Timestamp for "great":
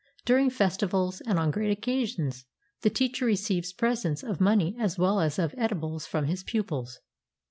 1.51-1.69